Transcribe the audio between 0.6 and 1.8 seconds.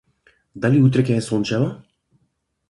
Дали утре ќе е сончево?